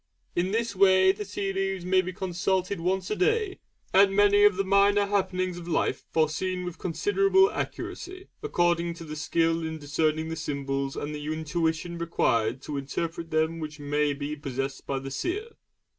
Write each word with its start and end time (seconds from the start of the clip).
In 0.35 0.49
this 0.49 0.75
way 0.75 1.11
the 1.11 1.25
tea 1.25 1.53
leaves 1.53 1.85
may 1.85 2.01
be 2.01 2.11
consulted 2.11 2.79
once 2.79 3.11
a 3.11 3.15
day, 3.15 3.59
and 3.93 4.15
many 4.15 4.43
of 4.45 4.55
the 4.57 4.63
minor 4.63 5.05
happenings 5.05 5.59
of 5.59 5.67
life 5.67 6.05
foreseen 6.11 6.65
with 6.65 6.79
considerable 6.79 7.51
accuracy, 7.51 8.27
according 8.41 8.95
to 8.95 9.03
the 9.03 9.15
skill 9.15 9.63
in 9.63 9.77
discerning 9.77 10.29
the 10.29 10.35
symbols 10.35 10.95
and 10.95 11.13
the 11.13 11.23
intuition 11.31 11.99
required 11.99 12.63
to 12.63 12.77
interpret 12.77 13.29
them 13.29 13.59
which 13.59 13.79
may 13.79 14.11
be 14.13 14.35
possessed 14.35 14.87
by 14.87 14.97
the 14.97 15.11
seer. 15.11 15.49